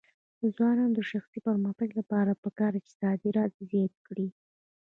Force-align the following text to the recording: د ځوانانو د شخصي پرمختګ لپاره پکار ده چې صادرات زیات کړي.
د 0.41 0.43
ځوانانو 0.55 0.95
د 0.97 1.01
شخصي 1.11 1.39
پرمختګ 1.47 1.89
لپاره 1.99 2.31
پکار 2.43 2.71
ده 2.75 2.79
چې 2.85 2.91
صادرات 2.99 3.51
زیات 3.69 3.93
کړي. 4.07 4.27